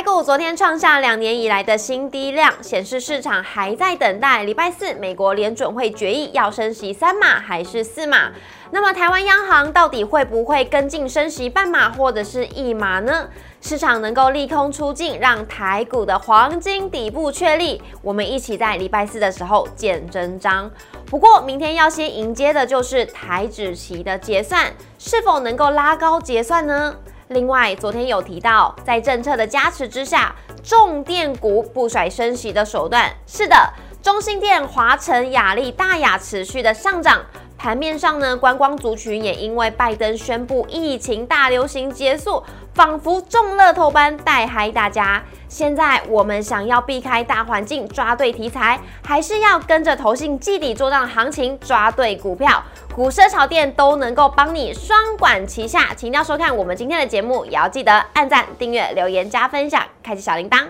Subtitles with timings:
[0.00, 8.30] 台股昨天创下两年以来的新低量，显示市场还在等待礼拜四美国联准会决议要升息三码还是四码。
[8.70, 13.28] 那么台湾央行到底会不会跟进升息半码或者是一码呢？
[13.60, 17.82] 市场能够利空出尽，让台股的黄金底部确立。
[18.00, 20.70] 我们一起在礼拜四的时候见真章。
[21.10, 26.96] 不过明天要先迎接的就是台指期的结算，是否能够拉高结算呢？
[27.30, 30.34] 另外，昨天有提到，在政策的加持之下，
[30.64, 33.08] 重电股不甩升息的手段。
[33.24, 33.72] 是的，
[34.02, 37.20] 中心电、华晨、雅力、大雅持续的上涨。
[37.58, 42.42] 盘面上呢，观光族群也因为拜登宣布疫情大流行结束，
[42.72, 45.22] 仿佛中乐透般带嗨大家。
[45.46, 52.62] 现在我们想要避开大环境，抓对题材，还是要跟着投信季底做账行情，抓对股票，
[52.94, 55.92] 股市炒店都能够帮你双管齐下。
[55.94, 60.64] 请要收看我们今天的节目，也要记得按赞、订阅、留言、加分享，开启小铃铛。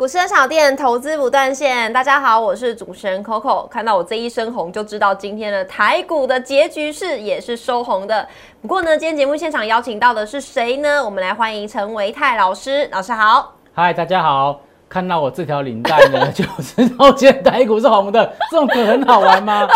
[0.00, 3.68] 股市炒店投资不断线，大家好，我是主持人 Coco。
[3.68, 8.26] 看到我这一身红，就知道今天的台股的结局是也是收红的。
[8.62, 11.04] 不过呢，今天节目现场邀请到的是谁呢？
[11.04, 13.52] 我们来欢迎陈维泰老师，老师好。
[13.74, 14.62] 嗨，大家好。
[14.88, 18.32] 看到我这条领带呢， 就知道今天台股是红的。
[18.50, 19.68] 这种梗很好玩吗？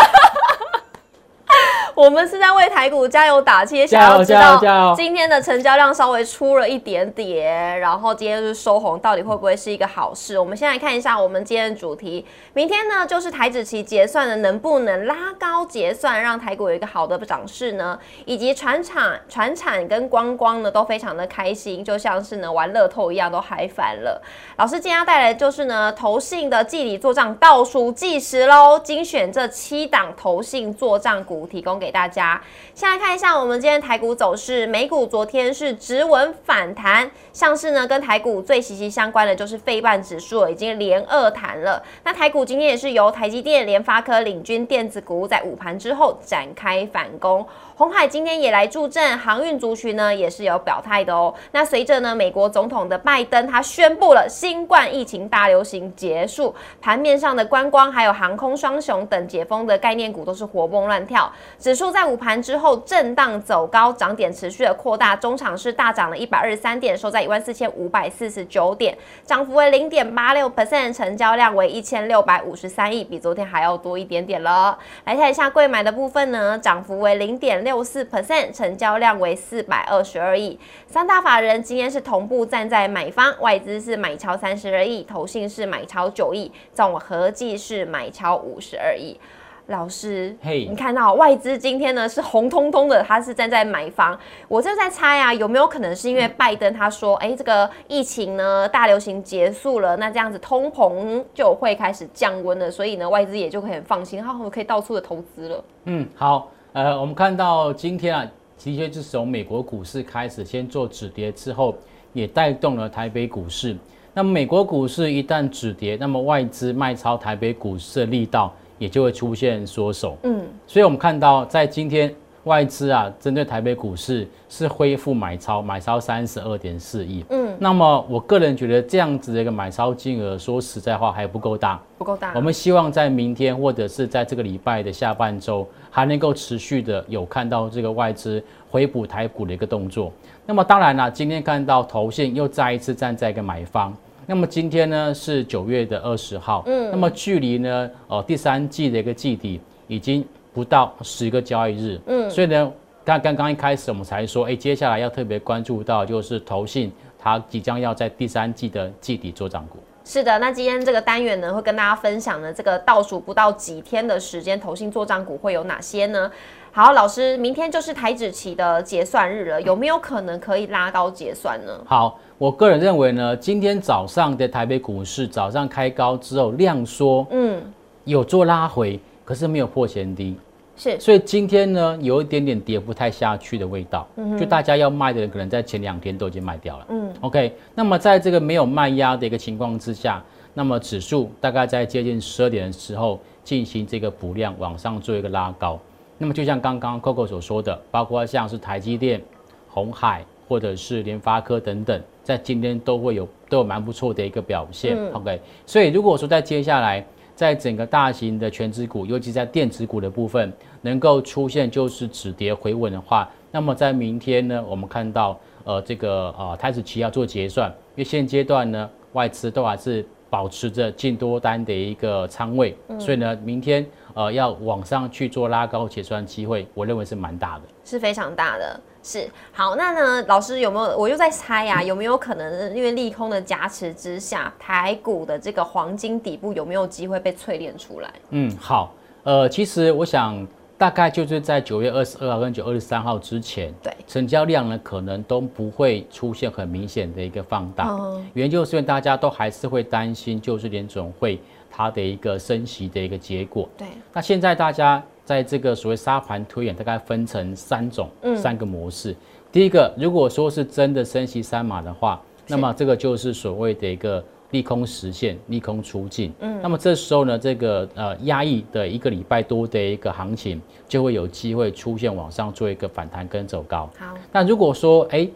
[1.95, 10.37] 我们是在为台股加油打气，想要知道今天的成交量稍微出了一点点，然后今天是收红，到底会不会是一个好事？
[10.37, 17.97] 我们先来看一下我们今天的主题，明天呢就是台指期结算的，能不能拉高结算，让台股有一个好的涨势呢？
[18.25, 24.21] 以及船产、船产跟观光呢都非常的开心，就像是呢玩乐透一样，都嗨翻了。
[24.57, 31.84] 老师今天要带来的就是呢投信的季底做账倒数计时喽，精选这七档投信做账股，提供给。
[31.85, 32.41] 给大家，
[32.73, 34.65] 先来看一下我们今天台股走势。
[34.65, 41.83] 美股昨天是直稳反弹，像是呢跟台股最息息相关的就是费半指数已经连二弹了。
[42.03, 47.45] 那台股今天也是由台积电、联发科领军电子股在午盘之后展开反攻。
[47.77, 51.31] 红海今天也来助阵，航运族群呢也是有表态的哦。
[51.51, 61.31] 那随着呢美国总统的拜登他宣布了新冠疫情大流行结束，盘面上的观光还有航空双雄等解封的概念股都是活蹦乱跳。
[61.59, 74.79] 指数在午盘之后震荡走高，涨点持续的扩大，中场是大涨了一百二十三点，收在一万四千五百四十九点，涨幅为零点八六 percent，成交量为一千六百五十三亿，比昨天还要多一点点了。
[75.03, 77.65] 来看一下贵买的部分呢，涨幅为零点。
[77.65, 80.59] 六四 percent，成交量为四百二十二亿。
[80.85, 89.19] 三大法人今天是同步站在买方，外资是买超三十二亿，投信是买超九亿，总合计是买超五十二亿。
[89.67, 94.17] 老师，嘿，你看到外资今天呢是红彤彤的，他是站在买方。
[94.47, 105.63] 我就在猜啊，有没有可能是因为拜登他说，哎，这个疫情呢大流行结束了，那这样子通膨就会开始降温了，所以呢外资也就可以很放心，他可可以到处的投资了。
[105.85, 106.51] 嗯，好。
[106.73, 108.27] 呃，我们看到今天啊，
[108.57, 111.73] 的确就是从美国股市开始先做止跌，之后
[112.11, 113.77] 也带动了台北股市。
[114.13, 120.17] 那么美国股市一旦止跌，那么外资卖超台北股市的力道也就会出现缩手。
[120.23, 122.13] 嗯，所以我们看到在今天。
[122.45, 127.25] 外资啊，针对台北股市是恢复买超，买超三十二点四亿。
[127.31, 132.33] 嗯，那么我个人觉得这样子的一个买超金额，说实在话还不够大，不够大。
[132.35, 138.39] 我们希望在明天或者是在这个礼拜的下半周，还能够持续的有看到这个外资
[138.69, 140.13] 回补台股的一个动作。
[140.45, 143.91] 那么当然了，今天看到投信又再一次站在一个买方。
[144.25, 150.25] 那么今天呢是九月的二十号，嗯，那么距离呢，呃，第三季的一个季底已经。
[150.55, 152.71] 不到十个交易日，嗯，所以呢，
[153.03, 156.89] 刚刚刚一开始我们才说，哎，接下来要特别关注到就是投信，
[157.19, 159.79] 它即将要在第三季的季底做涨股。
[160.05, 166.31] 是的，那今天这个单元呢，会跟大家分享呢，这个倒数不到几天的时间，投信做涨股会有哪些呢？
[166.75, 171.71] 好，老师，明天就是台指期的结算日了，有没有可能可以拉高结算呢？
[171.85, 177.63] 好，我个人认为呢，今天早上的台北股市早上开高之后量缩，嗯，
[178.03, 180.35] 有做拉回，可是没有破前低。
[180.75, 186.85] 是，所以今天呢，有一点点跌不太下去的味道，嗯就大家要卖的人可能在前两天都已经卖掉了。
[186.89, 190.21] 嗯，OK，那么在这个没有卖压的一个情况之下，
[190.53, 195.79] 那么指数大概在接近十二点的时候进行这个补量往上做一个拉高。
[196.17, 199.21] 那么就像刚刚 Coco 所说的，包括像是台积电、
[199.67, 204.97] 红海、或者是联发科等等，在今天都会有都有蛮不错的一个表现。
[205.11, 223.85] OK，所以如果说在接下来，在整个大型的全指股，尤其在电子股的部分，能够出现就是止跌回稳的话，那么在明天呢，我们看到呃这个呃台子期要做结算，因为现阶段呢外资都还是保持着进多单的一个仓位，所以呢明天
[224.15, 228.79] 呃要往上去做拉高结算机会，我认为是蛮大的，是非常大的。
[229.03, 230.97] 是好，那呢，老师有没有？
[230.97, 238.11] 我又在猜呀，有没有可能因为利空的加持之下，台股的这个黄金底部有没有机会被淬炼出来？
[238.31, 247.95] 嗯，好，呃，其实我想大概就是在九月二十二号跟九月二十三号之前，对，成交量呢可能都不会出现很明显的一个放大，
[248.33, 251.39] 原因就是因为大家都还是会担心，就是联总会
[251.69, 253.67] 它的一个升息的一个结果。
[253.77, 255.03] 对，那现在大家。
[255.25, 258.07] 在这个所谓沙盘推演，大概分成三种、
[258.37, 259.15] 三个模式。
[259.51, 266.31] 第一个，如果说是真的升息三码的话，那么这个就是所谓的一个利空实现、利空出尽。
[266.41, 273.89] 嗯，那么这时候呢，这个呃压抑的一个礼拜多的一个行情，就会有机会出现往上做一个反弹跟走高。
[273.97, 275.27] 好，那如果说哎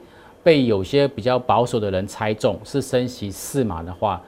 [0.44, 4.22] 被有些比较保守的人猜中是升息四码的话，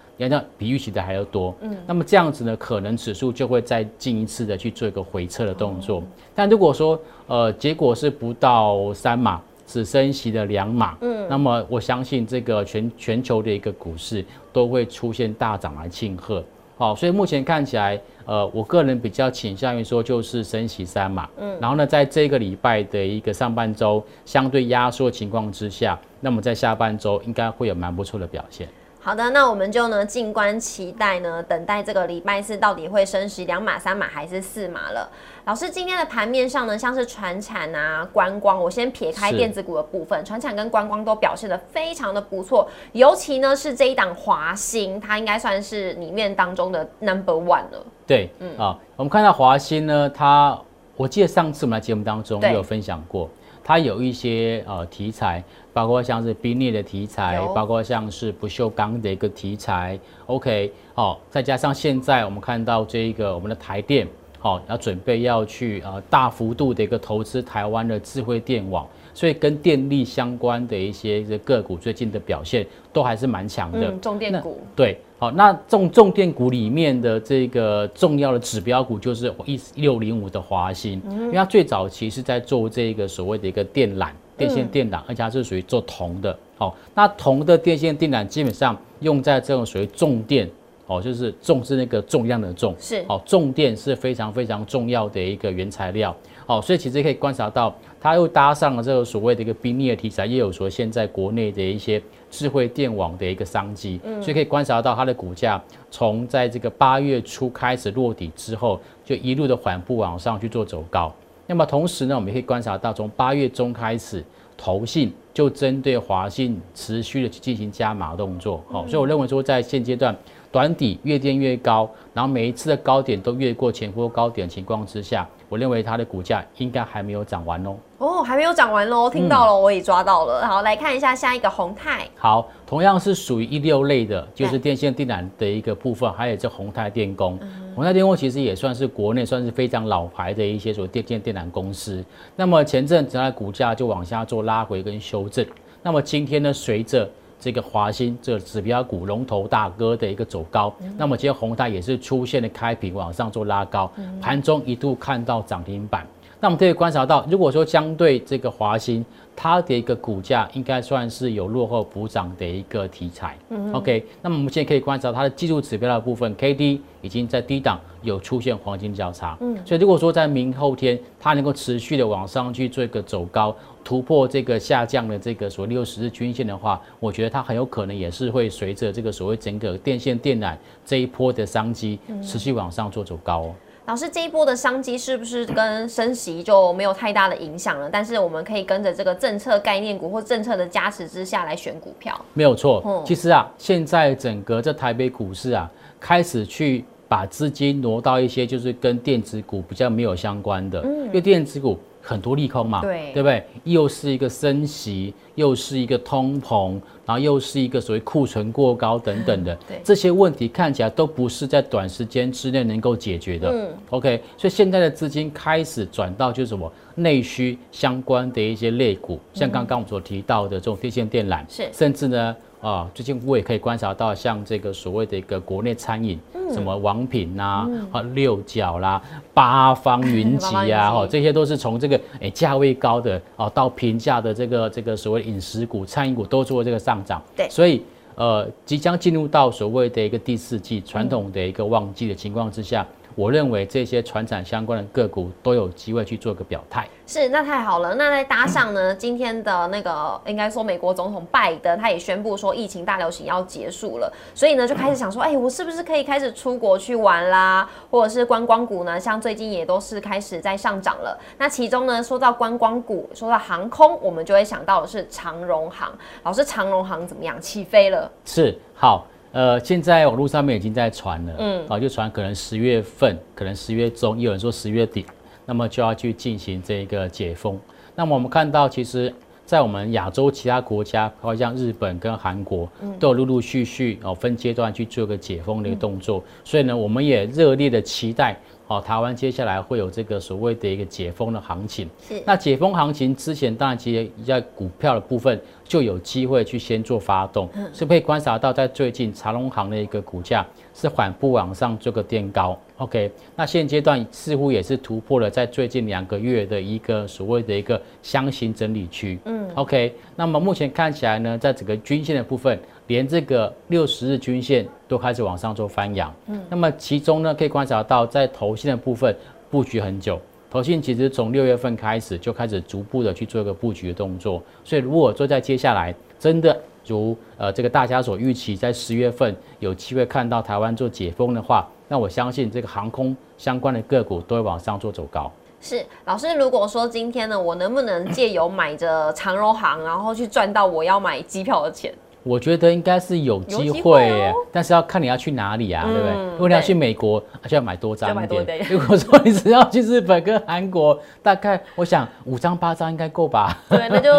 [0.57, 6.03] 比预期的还要多，嗯，那么这样子呢，可能指数就会再进一次的去做一个回撤的动作。
[6.35, 16.43] 但如果说呃结果是不到三码，只升息了两码，嗯，那么我相信这个全全球的一个股市都会出现大涨来庆贺。
[16.77, 28.67] 好，所以目前看起来，呃，我个人比较倾向于说就是升息三码，嗯，然后呢，在这个礼拜的一个上半周相对压缩情况之下，那么在下半周应该会有蛮不错的表现。
[29.03, 35.09] 好的，那我们就呢静观期待呢，等待这个礼拜四到底会升息两码、三码还是四码了。
[35.45, 47.83] 老师今天的盘面上呢，像是船产啊、观光，我先撇开电子股的部分，船产跟观光都表现的非常的不错，尤其呢是这一档华兴，它应该算是里面当中的 number one 了。
[48.05, 50.55] 对，嗯啊，我们看到华兴呢，它
[50.95, 53.27] 我记得上次我们在节目当中有分享过。
[53.63, 55.41] 它有一些呃题材，
[55.73, 59.99] 包括像是冰裂的题材，包括像是不锈钢的一个题材。
[60.25, 64.07] OK，好，再加上现在我们看到这一个我们的台电，
[64.39, 68.87] 好，要准备要去呃大幅度的一个投资台湾的智慧电网。
[69.13, 73.91] 所以跟电力相关的一些个股最近的表现都还是蛮强的。
[73.97, 74.61] 重电股。
[74.73, 86.37] 对，好，那重重电股里面的这个重要的指标股就是一六零五的华兴，因为它最早期是在做这个所谓的一个电缆、电线电缆，而且它是属于做铜的。
[86.57, 90.49] 好，那铜的电线电缆基本上用在这种属于重电，
[90.87, 96.15] 哦，就是重是那个重量的重，是，哦，重电是非常非常重要的一个原材料。
[96.47, 97.73] 哦，所以其实可以观察到。
[98.03, 102.01] 它又搭上了这个所谓的一个冰裂题材，也有说现在国内的一些
[102.31, 105.61] 智慧电网的一个商机，所以可以观察到它的股价
[105.91, 111.13] 从在这个八月初开始落底之后，就一路的缓步往上去做走高。
[111.51, 114.23] 那么同时呢，我们可以观察到从八月中开始，
[114.55, 118.63] 投信就针对华信持续的去进行加码动作。
[118.71, 120.15] 好，所以我认为说在现阶段。
[120.49, 127.77] 短底越垫越高，然后每一次的高点都越过前波高点情况之下，我认为它的股价应该还没有涨完哦。
[127.99, 130.45] 哦，还没有涨完喽，听到了，我也抓到了。
[130.45, 132.05] 好，来看一下下一个宏泰。
[132.17, 137.39] 好，同样是属于一六类的，就是电线电缆的一个部分，还有这宏泰电工。
[137.73, 142.03] 宏泰电工其实也算是国内算是非常老牌的一些所电建电缆公司。
[142.35, 145.45] 那么前阵子它的股价就往下做拉回跟修正。
[145.81, 147.09] 那么今天呢，随着
[147.39, 156.05] 这个华兴这指标股龙头大哥的一个走高，那么今天宏泰也是出现了开平往上做拉高，盘中一度看到涨停板。
[156.41, 159.05] 那我们可以观察到，如果说相对这个华兴，
[159.35, 163.37] 它的一个股价应该算是有落后补涨的一个题材。
[163.71, 169.37] OK，那么我们现在可以观察它的技术指标的部分，K D 已经在低档有出现黄金交叉。
[169.39, 183.55] 嗯，所以如果说在明后天它能够持续的往上去做一个走高，突破这个下降的这个所六十日均线的话，我觉得它很有可能也是会随着这个所谓整个电线电缆这一波的商机持续往上做走高哦。
[183.91, 187.89] 老师，这一波的商机是不是跟升息就没有太大的影响了？
[187.91, 193.03] 但是我们可以跟着这个政策概念股或政策的加持之下来选股票，没有错。
[193.05, 195.69] 其实啊，现在整个这台北股市啊，
[195.99, 201.77] 开始去把资金挪到一些就是跟电子股比较没有相关的，因为电子股。
[202.01, 203.43] 很多利空嘛，对对不对？
[203.63, 206.71] 又是一个升息，又是一个通膨，
[207.05, 213.49] 然后又是一个所谓库存过高等等的，这些问题看起来都不是在短时间之内能够解决的。
[213.51, 222.35] 嗯，OK，所以现在的资金开始转到就是什么内需相关的一些类股，像刚刚我们所提到的这种电线电缆，是甚至呢。
[222.61, 226.19] 啊，最近我也可以观察到，像这个所谓的一个国内餐饮，
[226.53, 229.01] 什么王品呐、啊六角啦、
[229.33, 237.19] 八方云集啊，哦，这些都是从这个诶价位高的哦到平价的这个这个所谓饮食股、餐饮股都做这个上涨。
[237.35, 242.85] 对，所以呃，即将进入到所谓的一个第四季传统的一个旺季的情况之下。
[243.15, 246.87] 我认为这些船产相关的个股都有机会去做个表态。
[247.05, 247.93] 是，那太好了。
[247.95, 257.69] 那再搭上呢，今天的那个应该说美国总统拜登他也宣布说疫情大流行要结束了，所以呢就开始想说，哎，我是不是可以开始出国去玩啦？
[257.89, 258.97] 或者是观光股呢？
[258.97, 261.19] 像最近也都是开始在上涨了。
[261.37, 265.91] 那其中呢，说到观光股，说到航空，我们就会想到的是长荣航。
[266.23, 267.39] 老师，长荣航怎么样？
[267.41, 268.09] 起飞了？
[268.23, 269.05] 是，好。
[269.33, 275.05] 呃，现在网络上面已经在传了，嗯，啊，就传可能十月份，可能十月中，也有人说十月底，
[275.45, 277.57] 那么就要去进行这个解封。
[277.95, 279.13] 那么我们看到，其实，
[279.45, 282.69] 在我们亚洲其他国家，包括像日本跟韩国，
[282.99, 286.21] 都有陆陆续续哦分阶段去做个解封的一个动作。
[286.43, 288.37] 所以呢，我们也热烈的期待。
[288.71, 291.89] 哦，台湾接下来会有这个所谓的一个解封的行情。
[292.07, 292.23] 是。
[292.25, 302.57] 那解封行情之前，当然其实在股票的部分就有机会去先做发动，是可以观察到在最近长隆行的一个股价是缓步往上做个垫高。
[302.77, 309.19] OK，那现阶段似乎也是突破了在最近两个月的一个所谓的一个箱型整理区。
[309.25, 309.49] 嗯。
[309.55, 312.59] OK，那么目前看起来呢，在整个均线的部分。
[312.87, 319.15] 连这个六十日均线都开始往上做翻扬，嗯，那么其中呢，可以观察到在头线的部分
[319.49, 335.31] 布局很久，头线其实从六月份开始就开始逐步的去做一个布局的动作，所以如果说在接下来真的如呃这个大家所预期，在十月份有机会看到台湾做解封的话，那我相信这个航空相关的个股都会往上做走高。
[335.59, 341.93] 是老师，如果说今天呢，我能不能借由买着长荣航，然后去赚到我要买机票的钱？
[342.23, 346.13] 我觉得应该是有机会，但是要看你要去哪里啊，对不对？
[346.33, 348.45] 如果你要去美国，就要买多张一点。
[348.69, 353.57] 如果说你只要去日本跟韩国，大概我想五张八张应该够吧。
[353.69, 354.11] 对，那就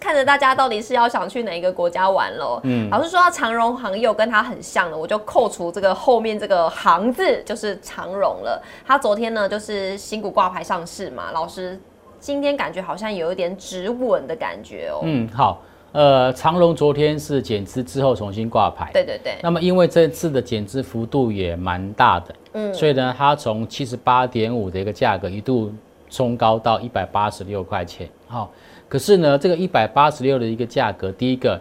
[0.00, 2.58] 看着大家到底是要想去哪一个国家玩喽。
[2.64, 8.62] 嗯，老师说到长荣航又跟它很像的，我就扣除这个后面这个“航”字，就是长荣了。
[8.86, 11.78] 它昨天呢就是新股挂牌上市嘛，老师
[12.18, 15.00] 今天感觉好像有一点止稳的感觉哦。
[15.02, 15.60] 嗯，好。
[15.92, 19.34] 呃，长隆昨天是减资之后重新挂牌，对对对。
[19.42, 25.72] 那么因为这次的减资幅度也蛮大的，嗯，所以呢，它从七十八点五的一个价格一度
[26.08, 28.52] 冲高到一百八十六块钱，好，
[28.88, 31.60] 可是呢，这个一百八十六的一个价格，第一个，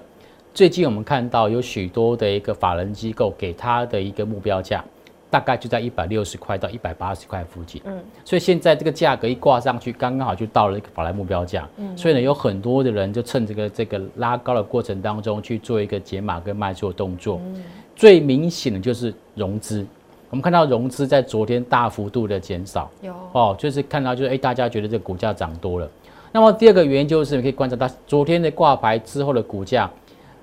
[0.54, 4.84] 最近我们看到有许多的一个法人机构给它的一个目标价。
[5.30, 17.64] 大概就在一百六十块到一百八十块附近，嗯，所以现在这个价格一挂上去，刚刚好就到了一个法来目标价，嗯，所以呢，有很多的人就趁这个这个拉高的过程当中去做一个解码跟卖出的动作，嗯，
[17.96, 19.86] 最明显的就是融资，
[20.32, 23.14] 我们看到融资在昨天大幅度的减少，有。
[23.34, 25.88] 哦，就是看到就是哎，大家觉得这个股价涨多了，
[26.32, 29.88] 那么第二个原因就是你可以观察到昨天的挂牌之后的股价，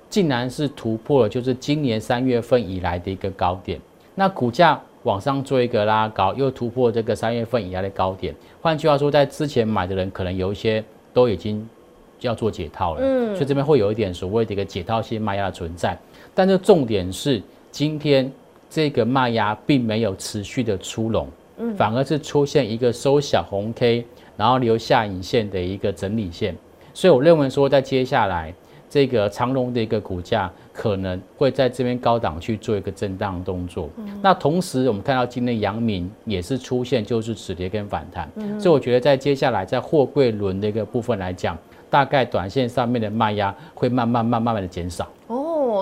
[0.09, 3.77] 竟然是突破了就是今年三月份以来的一个高点。
[4.19, 8.33] 那股价往上做一个拉高，又突破这个三月份以来的高点。
[8.59, 10.83] 换句话说，在之前买的人可能有一些
[11.13, 11.63] 都已经
[12.21, 15.95] 要做解套了，嗯，所以这边会有一点所谓的一个解套性卖压的存在。
[16.33, 18.29] 但是重点是，今天
[18.71, 24.03] 这个卖压并没有持续的出笼，嗯，反而是出现一个收小红 K，
[24.35, 26.55] 然后留下影线的一个整理线。
[26.91, 28.51] 所以我认为说，在接下来。
[28.97, 33.91] 这个长隆的一个股价可能会在这边高档去做一个震荡动作。
[34.23, 38.27] 那同时，我们看到今天阳明也是出现就是止跌跟反弹，
[38.59, 41.55] 所以我觉得在接下来在货柜轮的一个部分来讲，
[41.91, 45.07] 大概短线上面的卖压会慢慢、慢慢、慢慢的减少。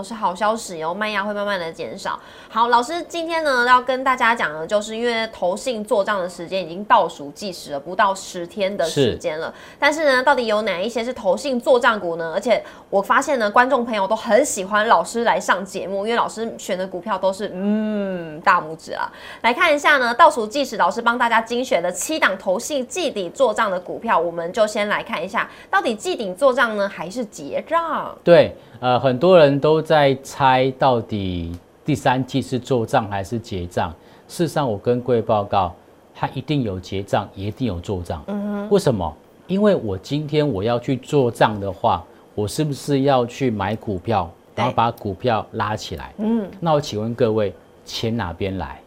[0.03, 2.19] 是好消息哦，卖压会慢慢的减少。
[2.49, 9.53] 好，老师今天呢要跟大家讲的，就是因为投信做账的时间已经倒数计时了，不到十天的时间了。
[9.77, 12.31] 但是呢，到底有哪一些是投信做账股呢？
[12.33, 19.11] 而且我发现呢，观众朋友都很喜欢老师来上节目，因为老师选的股票都是嗯大拇指啊。
[19.41, 28.17] 来看一下呢，倒数计时，老师帮大家精选的七档投信季底做账的股票，我们就先来看一下，到底季底做账呢，还是结账？
[28.23, 28.55] 对。
[28.79, 33.94] 呃，很多人都在猜到底第三季是做账还是结账。
[34.27, 35.74] 事实上，我跟各位报告，
[36.13, 38.24] 它一定有结账，也一定有做账。
[38.27, 38.70] 嗯哼。
[38.70, 39.15] 为什么？
[39.48, 42.03] 因为我今天我要去做账的话，
[42.34, 46.13] 我是不是要去买股票，然后把股票拉起来？
[46.17, 46.50] 嗯。
[46.60, 47.53] 那我请问各位，
[47.86, 48.79] 钱哪边来？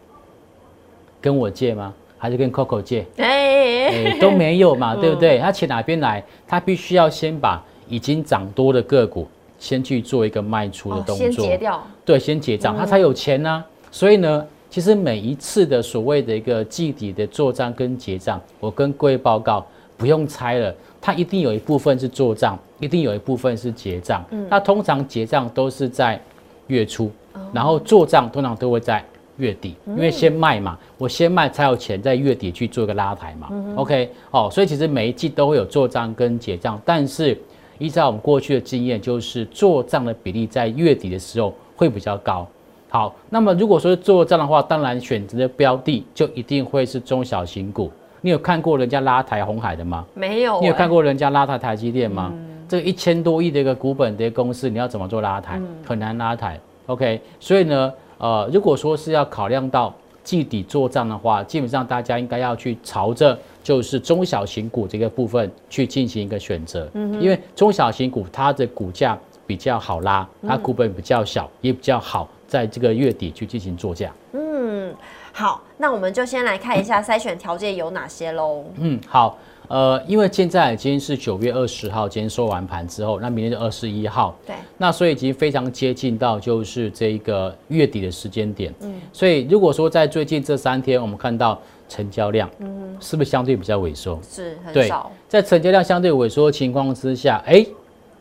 [1.21, 1.95] 跟我借吗？
[2.18, 3.07] 还是跟 Coco 借？
[3.16, 5.38] 哎，哎，都没有嘛， 对不对？
[5.38, 6.23] 他钱哪边来？
[6.47, 9.26] 他必须要先把已经涨多的个股
[9.58, 11.86] 先去做一个卖出的动作，先结掉。
[12.04, 13.64] 对，先结账，他才有钱呢。
[13.90, 24.24] 所以呢，其实每一次的所谓的一个季底的做账跟结账，我跟各位报告，不用猜了，它一定有一部分是做账，一定有一部分是结账。
[24.48, 26.20] 那通常结账都是在
[26.68, 27.10] 月初，
[27.52, 29.04] 然后做账通常都会在。
[29.38, 33.48] 月底，因为先卖嘛，我先卖才有钱在月底去做一个拉抬嘛。
[33.76, 37.40] OK，哦，所以其实每一季都会有做账跟结账，但是
[37.78, 42.47] 依照我们过去的经验，就是做账的比例在月底的时候会比较高。
[42.88, 47.90] 好，那么如果说做账的话，当然选择的标的就一定会是中小型股。
[48.20, 50.04] 你有看过人家拉抬红海的吗？
[50.14, 50.61] 没有。
[50.61, 52.32] 你有看过人家拉抬台积电吗？
[52.68, 55.61] 这一千多亿的一个股本的公司，你要怎么做拉抬？
[55.87, 56.58] 很难拉抬。
[56.87, 57.92] OK，所以呢。
[58.20, 59.94] 呃，如果说是要考量到
[60.25, 74.10] 季底做账的话，基本上大家应该要去朝着就是中小型股这个部分去进行一个选择，嗯，因为中小型股它的股价比较好拉，它股本比较小，也比较好在这个月底去进行作价。
[74.32, 74.94] 嗯，
[75.34, 78.64] 好，那我们就先来看一下筛选条件有哪些喽。
[78.78, 79.37] 嗯，好。
[79.68, 94.18] 呃，因为现在已经是九月二十号，今天收完盘之后，那明天就二十一号，对，那所以已经非常接近到就是这一个月底的时间点，嗯，所以如果说在最近这三天，我们看到成交量，嗯，是不是相对比较萎缩？
[94.22, 97.64] 是很少，在成交量相对萎缩的情况之下，哎，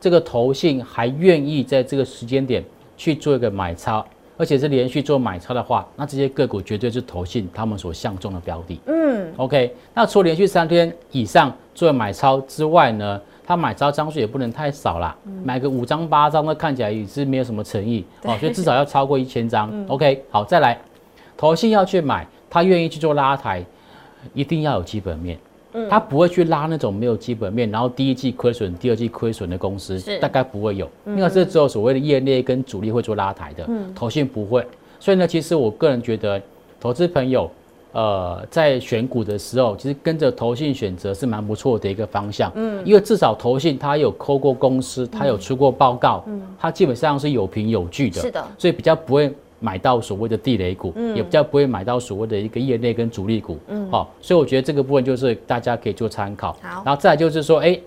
[0.01, 2.63] 这个投信还愿意在这个时间点
[2.97, 4.05] 去做一个买超。
[4.37, 8.79] 而且是连续做买超的话，那这些个股绝对是投信他们所相中的标的。
[8.85, 9.75] 嗯，OK。
[9.93, 19.71] 那除了连续三天以上做买超之外呢，他买超张数也不能太少啦，买个五张八张，那看起来也是没有什么诚意哦，所以至少要超过一千张。
[19.87, 20.79] OK，好，再来，
[21.35, 23.65] 投信要去买，他愿意去做拉抬，
[24.33, 25.37] 一定要有基本面。
[25.89, 30.89] 他不会去拉那种没有基本面，然后第一季亏损、第二季亏损的公司，大概不会有。
[31.05, 34.65] 因为这只有所谓的业内跟主力会做拉抬的，投信不会。
[34.99, 36.41] 所以呢，其实我个人觉得，
[36.79, 37.49] 投资朋友，
[37.91, 42.51] 呃，在选股的时候，其实跟着投信选择是蛮不错的一个方向。
[42.55, 48.21] 嗯，因为至少投信它有抠过公司，它有出过报告，嗯，它基本上是有凭有据的。
[48.21, 49.31] 是的，所以比较不会。
[49.59, 53.57] 买到所谓的地雷股，也比较不会买到所谓的一个业内跟主力股，
[53.89, 56.53] 好，所以我觉得这个部分就是大家可以做参考。
[56.61, 57.79] 好，然后再就是说，哎，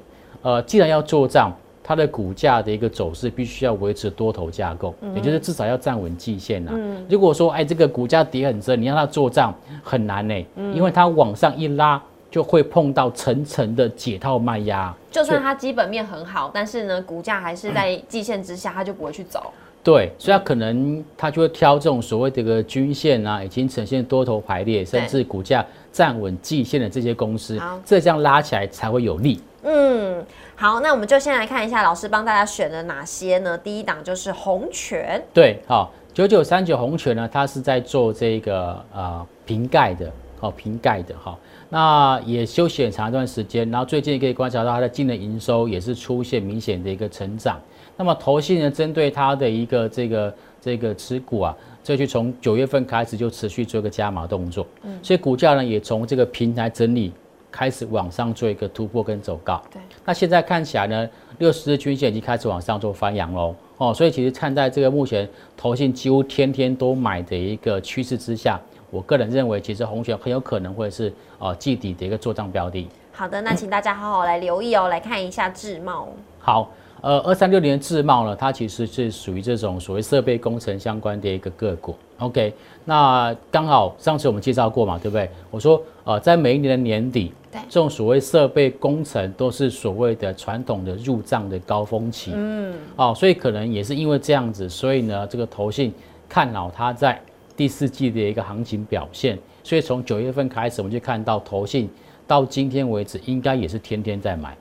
[0.42, 1.52] 呃，既然要做账，
[1.82, 6.72] 它的股价的一个走势必须要维持多头架构，也就是至少要站稳季线呐。
[7.08, 14.94] 如果说，哎，这个股价跌很深，你让它做账很难呢，因为它往上一拉就会碰到层层的解套卖压。
[15.10, 19.52] 就算它基本面很好，但是呢，股价还是在季线之下，它就不会去走。
[19.82, 29.40] 对，所以他可能他就会挑这种所谓的个均线啊，已经呈现多头排列，甚至股价站稳季线的这些公司，这样拉起来才会有利。
[29.62, 30.22] 嗯，
[30.54, 33.56] 好，那我们就先来看一下老师帮大家选了哪些呢？
[33.56, 41.38] 第一档就是红泉，对，好，九九三九红泉呢，它是在做这个呃瓶盖的，好瓶盖的哈，
[41.70, 47.58] 那也休息很长一段时间，然后最近可以观察到它的净的营收也是出现明显的一个成长。
[48.00, 57.12] 那么投信呢，针对它的一个这个这个持股啊，这就从九月份开始就持续做一个加码动作，嗯，所以股价呢也从这个平台整理
[57.50, 59.82] 开始往上做一个突破跟走高，对。
[60.02, 61.06] 那现在看起来呢，
[61.40, 68.58] 六十日均线已经开始往上做翻扬喽，哦，所以其实看在这个目前投信几乎天天都买的一个趋势之下，
[68.90, 72.88] 我个人认为其实红泉很有可能会是呃季底的一个做账标的。
[73.12, 76.08] 好的，那请大家好好来留意哦，来看一下智茂。
[76.38, 76.70] 好。
[77.02, 81.94] 呃，二三六零的智茂呢，它其实是属于这种所谓设备工程相关的一个个股。
[82.18, 82.52] OK，
[82.84, 85.30] 那刚好上次我们介绍过嘛，对不对？
[85.50, 92.32] 我说，呃，在每一年的年底，对，这种所谓设备工程都是所谓的传统的入账的高峰期。
[92.34, 95.90] 嗯，哦，所以可能也是因为这样子，所以呢，这个投信
[96.28, 97.18] 看好它在
[97.56, 101.88] 第四季的一个行情表现，所以从九月份开始，我们就看到投信
[102.26, 104.54] 到今天为止，应该也是天天在买。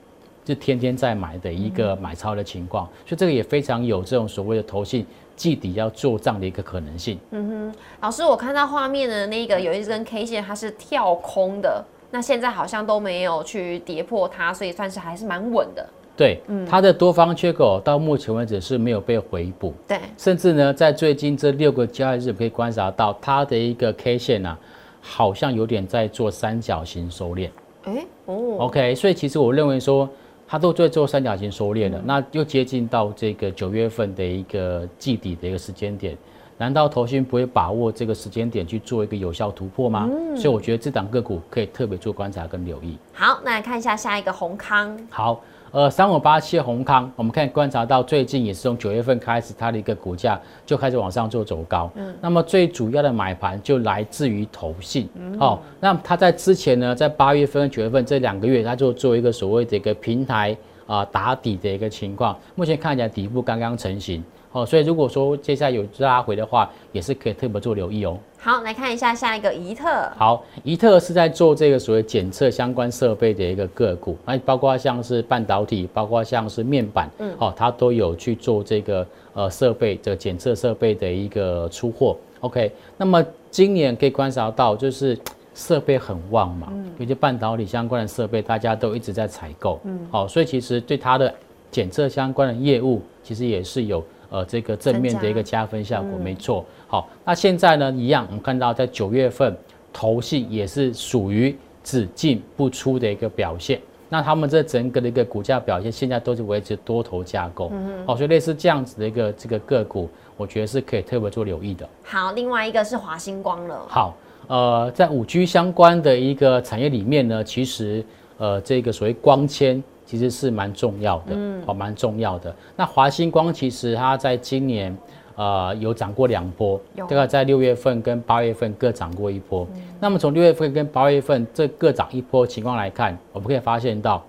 [0.50, 7.18] 是天天在买的一个买超的情况，所以这个也非常有这种所谓的投信季底要做账的一个可能性。
[7.30, 15.88] 嗯哼，老师，我看到画面的那个有一根 K 线，它是跳空的，那现在好像都没有去跌破它，所以算是还是蛮稳的。
[16.16, 19.72] 对，嗯它的多方缺口到目前为止是没有被回补。
[19.86, 24.58] 对，甚至呢，在最近这六个交易日可以观察到它的一个 K 线呢，
[25.00, 27.48] 好像有点在做三角形收敛。
[27.84, 30.06] 哎，哦，OK，所以其实我认为说。
[30.50, 36.18] 它都在做三角形收敛了，那又接近到这个九月份的一个季底的一个时间点，
[36.58, 40.10] 难道投信不会把握这个时间点去做一个有效突破吗？
[40.34, 42.98] 所以我觉得这档个股可以特别做观察跟留意。
[43.12, 44.98] 好，那来看一下下一个宏康。
[45.08, 45.40] 好，
[45.72, 51.88] 呃，三五八七的宏康，我们可以观察到最近也是从九月份开始，它的一个股价就开始往上做走高。
[51.94, 55.08] 嗯，那么最主要的买盘就来自于投信。
[55.14, 60.56] 嗯哦，那它在之前呢，在八月份、九月份这两个月，它就做一个所谓的一个平台
[60.86, 62.36] 啊打底的一个情况。
[62.56, 64.24] 目前看起来底部刚刚成型。
[64.52, 68.18] 哦，所以如果说接下来有拉回的话，也是可以特别做留意哦。
[68.36, 69.86] 好，来看一下下一个怡特。
[70.16, 82.16] 好，怡特是在做这个所谓检测相关设备的一个个股，那包括像是半导体，包括像是面板，嗯，哦，它都有去做这个呃设备的检测设备的一个出货。
[82.40, 85.16] OK，那么今年可以观察到，就是
[85.54, 91.32] 设备很旺嘛，有些半导体相关的设备大家都一直在采购，嗯，好，所以其实对它的
[91.70, 94.02] 检测相关的业务，其实也是有。
[94.30, 96.64] 呃，这个正面的一个加分效果，没错。
[96.86, 99.56] 好，那现在呢，一样，我们看到在九月份，
[99.92, 103.80] 投信也是属于只进不出的一个表现。
[104.08, 107.70] 那他们这整个的一个股价表现，现在都是维持多头架构。
[107.72, 111.88] 嗯好，所以类似这样子的一个这个个股，我觉得是可以特别做留意的。
[112.04, 113.84] 好，另外一个是华星光了。
[113.88, 114.16] 好，
[114.46, 118.04] 呃，在五 G 相关的一个产业里面呢，其实
[118.38, 119.82] 呃，这个所谓光纤。
[120.10, 122.52] 其实是蛮重要的，嗯，好，蛮重要的。
[122.74, 124.96] 那华星光其实它在今年，
[125.36, 129.64] 呃，有涨过两波，大概在六月份跟八月份各涨过一波。
[130.00, 134.20] 那么从六月份跟八月份这各涨一波情况来看，我们可以发现到，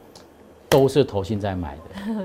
[0.70, 1.76] 都是投信在买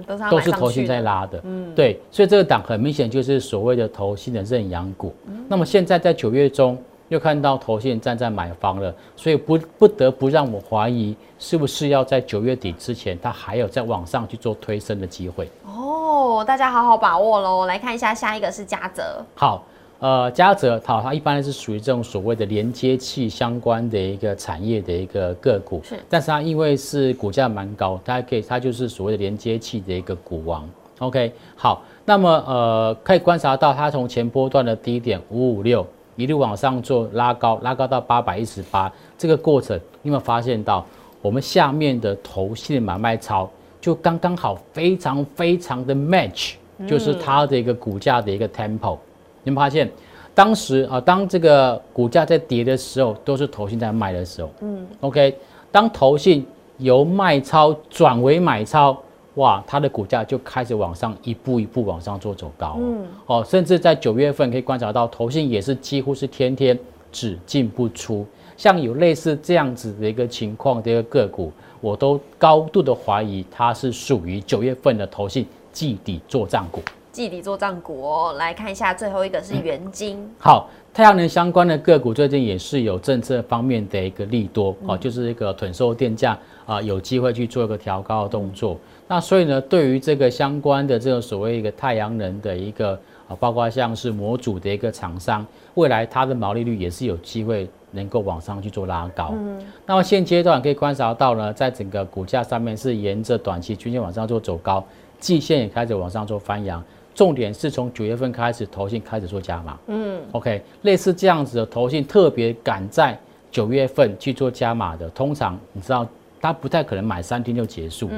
[0.07, 1.99] 的， 都是投信在拉的，嗯，对。
[2.11, 5.14] 所以这个档很明显就是所谓的投信的认养股。
[5.49, 6.77] 那么现在在九月中。
[7.09, 15.49] 又看到头线站在买方了，所以不不得不让我怀疑，是不是要在九月底之前，它还有在往上去做推升的机会？
[15.64, 17.66] 哦，大家好好把握喽！
[17.66, 19.25] 来看一下下一个是嘉泽。
[19.37, 19.64] 好，
[20.01, 30.69] 呃，嘉泽，好，它一般是属于这种所谓的连接器相关的一个产业的一个个股，是，但是它因为是股价蛮高，它可以，它就是所谓的连接器的一个股王。
[30.99, 35.87] OK，好，那么呃，可以观察到它从前波段的低点五五六。
[36.16, 40.85] 一路往上做拉高，拉高到八百一十八，这个过程有没有发现到
[41.22, 43.48] 我们下面的头线买卖超
[43.81, 46.55] 就刚刚好，非常非常的 match，
[46.88, 48.98] 就是它的一个股价的一个 tempo。
[49.44, 49.90] 你们发现，
[50.35, 54.50] 当时啊，当这个股价在跌的时候，都是头信在卖的时候。
[54.62, 55.37] 嗯，OK，
[55.70, 56.44] 当头信
[56.79, 58.96] 由卖超转为买超。
[59.37, 66.79] 哇，它的股价就开始往上一步一步往上做走高，嗯，哦，甚至在九月份可以观察到，投信也是几乎是天天
[67.12, 76.81] 只进不出，像有类似这样子的一个情况的一个个股，我都高度的怀疑它是属于九月份的投信季底做账股。
[77.12, 80.18] 季底做账股哦，来看一下最后一个是元金。
[80.38, 88.79] 好，太阳能相关的个股最近也是有政策方面的一个利多哦，就是一个囤售电价啊，有机会去做一个调高的动作。
[89.09, 99.33] 那所以呢，对于这个相关的这个所谓一个太阳能的一个啊，包括像是模组的一个厂商，未来它的毛利率也是有机会能够往上去做拉高。
[99.35, 99.59] 嗯。
[99.87, 104.85] 那么现阶段可以观察到呢，在整个股价上面是沿着短期均线往上做走高，
[105.21, 106.83] 季线也开始往上做翻扬。
[107.14, 109.79] 重点是从九月份开始，投信开始做加码。
[109.87, 113.19] 嗯，OK，类似这样子的投信特别赶在
[113.51, 116.07] 九月份去做加码的，通常你知道，
[116.40, 118.14] 他不太可能买三天就结束了。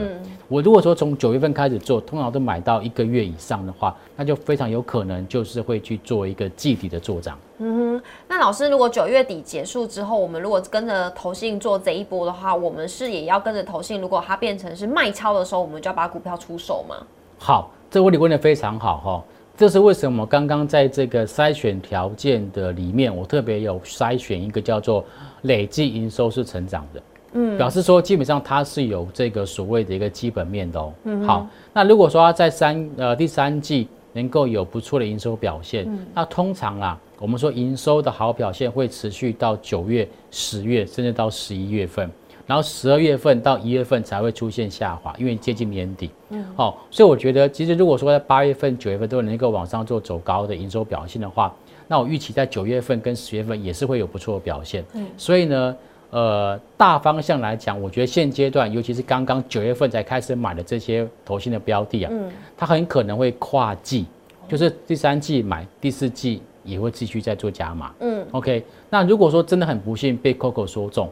[0.49, 7.39] 我如果说从九月份开始做，通常都买到一个月以上的话，那就非常有可能就是会去做一个季底的做涨。
[7.59, 16.97] 嗯哼，那老师，如果九月底结束之后，我们如果跟着投信做这一波的话，我们是也要跟着投信，如果它变成是卖超的时候，我们就要把股票出手吗？
[17.39, 17.71] 好。
[17.91, 19.25] 这个问题问的非常好哈，
[19.57, 20.27] 这是为什么？
[20.27, 25.03] 刚刚在这个筛选条件的里面，我特别有筛选一个叫做
[25.41, 27.01] 累计营收是成长的，
[27.33, 30.93] 嗯，表示说基本上它是有这个所谓的一个基本面的哦。
[31.05, 42.11] 嗯，好，那如果说它在三呃第三季能够有不错的营收表现，那通常啊，我们说营收的好表现会持续到九月、十月，甚至到十一月份。
[42.47, 46.11] 然后十二月份到一月份才会出现下滑，因为接近年底。
[46.31, 51.55] 嗯，好，所以我觉得，其实如果说在八月份、九月份都能够往上做走高的营收表现的话，
[51.87, 54.83] 那我预期在九月份跟十月份也是会有不错的表现。
[54.95, 55.77] 嗯，所以呢，
[56.11, 64.07] 呃，大方向来讲，我觉得现阶段，尤其是刚刚九月份才开始买的这些投新的标的啊，嗯，它很可能会跨季，
[64.49, 67.95] 就是第三季买，第四季也会继续在做加码。
[68.01, 71.11] 嗯，OK，那如果说真的很不幸被 Coco 说中。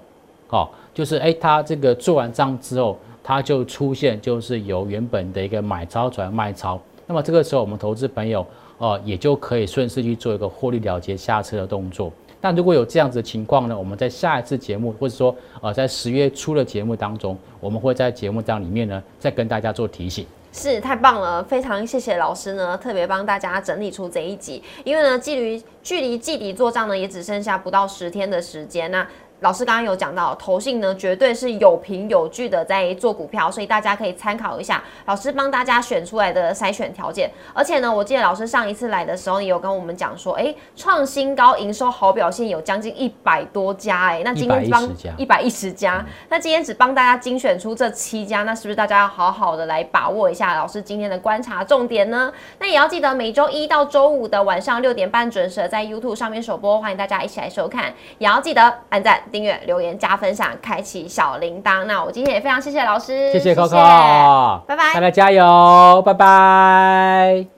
[0.48, 8.46] 哦，就是哎，他这个做完账之后，他就出现，就是由原本的一个买超转卖超，那么这个时候我们投资朋友
[8.78, 12.12] 呃也就可以顺势去做一个获利了结下车的动作。
[12.46, 20.24] 那如果有这样子的情况呢，我们在下一次节目或者说呃在十月初的节目当中，我们会在节目当里面呢再跟大家做提醒。
[20.52, 24.62] 是太棒了，非常谢谢老师呢，特别帮大家整理出这一集。
[24.84, 28.88] 因为呢，距离距离季底做账呢，也只剩下不到十天的时间。
[28.92, 29.04] 那
[29.40, 37.30] 老师刚刚有讲到，投信呢绝对是有凭有据的在做股票，所以大家可以参考一下老师帮大家选出来的筛选条件。
[37.52, 52.32] 而且呢，我记得老师上一次来的时候也有跟我们讲说，哎，创新高、营收好表现有将近一百多家，哎，那今天帮一百一十家，那今天只帮大家精选出这七家，那是不是大家要好好的来把握一下老师今天的观察重点呢？
[52.58, 59.20] 那也要记得每周一到周五的晚上六点半准时在 YouTube 上面首播，欢迎大家一起来收看，也要记得按赞。
[59.30, 61.84] 订阅、留言、加分享、开启小铃铛。
[61.84, 67.55] 那我今天也非常谢谢老师，谢谢 Coco，拜拜，大家加油，拜拜。